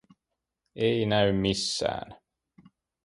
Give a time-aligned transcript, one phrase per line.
[0.87, 2.17] Ei näy missään.